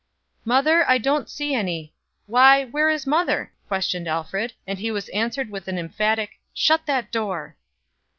[0.45, 1.93] "Mother, I don't see any.
[2.25, 7.55] Why, where is mother?" questioned Alfred; and was answered with an emphatic "Shut that door!"